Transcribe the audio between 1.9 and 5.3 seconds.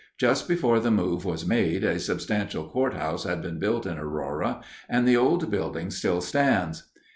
substantial courthouse had been built in Aurora, and the